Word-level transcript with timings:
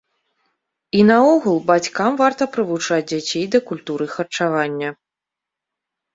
І 0.99 1.03
наогул, 1.09 1.57
бацькам 1.71 2.17
варта 2.21 2.43
прывучаць 2.57 2.99
дзяцей 3.13 3.45
да 3.57 3.63
культуры 3.69 4.05
харчавання. 4.17 4.89